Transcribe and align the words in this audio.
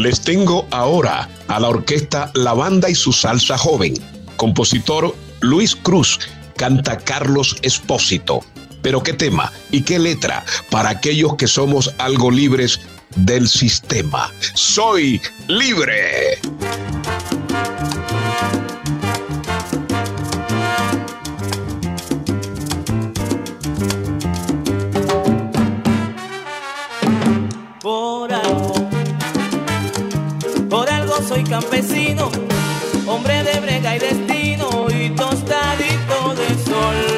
Les 0.00 0.22
tengo 0.22 0.66
ahora 0.70 1.28
a 1.48 1.60
la 1.60 1.68
orquesta 1.68 2.30
La 2.32 2.54
Banda 2.54 2.88
y 2.88 2.94
su 2.94 3.12
Salsa 3.12 3.58
Joven. 3.58 3.92
Compositor 4.36 5.14
Luis 5.40 5.76
Cruz, 5.76 6.18
canta 6.56 6.96
Carlos 6.96 7.58
Espósito. 7.60 8.40
Pero 8.80 9.02
qué 9.02 9.12
tema 9.12 9.52
y 9.70 9.82
qué 9.82 9.98
letra 9.98 10.42
para 10.70 10.88
aquellos 10.88 11.36
que 11.36 11.46
somos 11.46 11.94
algo 11.98 12.30
libres 12.30 12.80
del 13.14 13.46
sistema. 13.46 14.32
Soy 14.54 15.20
libre. 15.48 16.38
Soy 31.40 31.44
campesino, 31.44 32.30
hombre 33.06 33.42
de 33.42 33.60
brega 33.60 33.96
y 33.96 33.98
destino 33.98 34.86
y 34.90 35.10
tostadito 35.10 36.34
de 36.34 36.64
sol. 36.64 37.09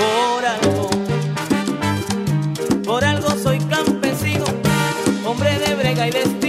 Por 0.00 0.46
algo, 0.46 0.90
por 2.84 3.04
algo 3.04 3.30
soy 3.42 3.58
campesino, 3.58 4.44
hombre 5.26 5.58
de 5.58 5.74
brega 5.74 6.08
y 6.08 6.10
destino 6.10 6.39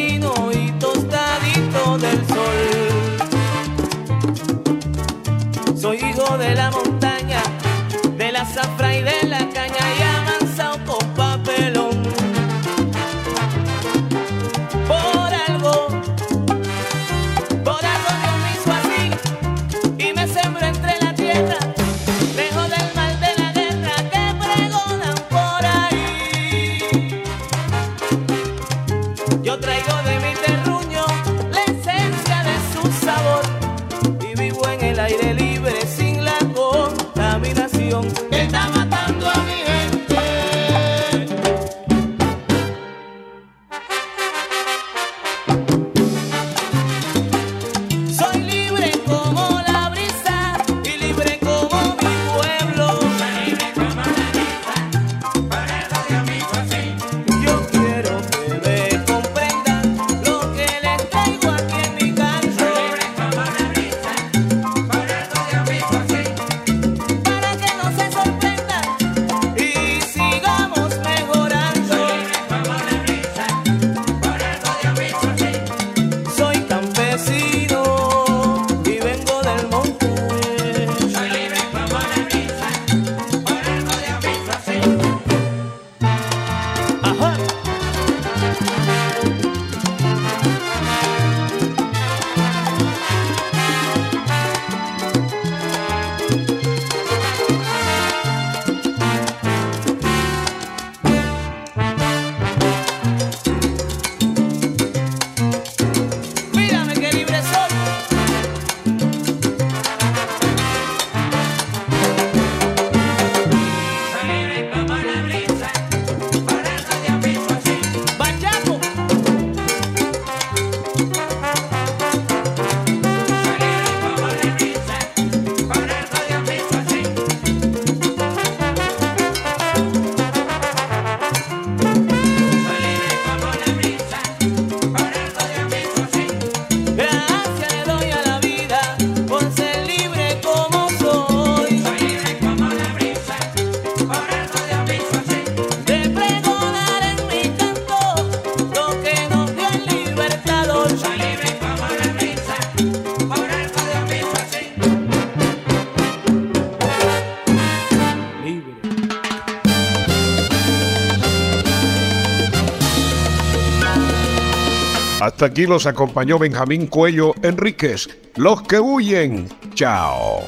Hasta 165.21 165.45
aquí 165.45 165.67
los 165.67 165.85
acompañó 165.85 166.39
Benjamín 166.39 166.87
Cuello 166.87 167.35
Enríquez. 167.43 168.09
Los 168.37 168.63
que 168.63 168.79
huyen. 168.79 169.47
Chao. 169.75 170.47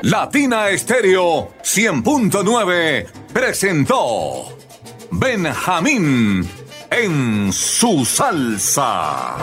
Latina 0.00 0.70
Estéreo 0.70 1.52
100.9 1.62 3.06
presentó 3.34 4.56
Benjamín 5.10 6.48
en 6.90 7.52
su 7.52 8.06
salsa. 8.06 9.36